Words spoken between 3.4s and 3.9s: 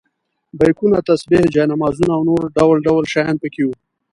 په کې وو.